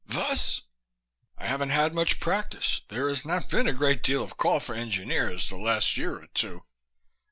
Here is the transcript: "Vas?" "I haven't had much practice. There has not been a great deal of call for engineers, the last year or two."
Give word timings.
"Vas?" 0.07 0.63
"I 1.37 1.45
haven't 1.45 1.69
had 1.69 1.93
much 1.93 2.19
practice. 2.19 2.81
There 2.89 3.07
has 3.07 3.23
not 3.23 3.49
been 3.49 3.67
a 3.67 3.71
great 3.73 4.01
deal 4.01 4.23
of 4.23 4.35
call 4.35 4.59
for 4.59 4.73
engineers, 4.73 5.47
the 5.47 5.57
last 5.57 5.95
year 5.95 6.15
or 6.23 6.27
two." 6.33 6.63